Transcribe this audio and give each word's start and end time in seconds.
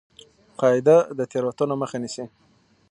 قاعده 0.59 0.97
د 1.17 1.19
تېروتنو 1.31 1.75
مخه 1.81 1.97
نیسي. 2.03 2.25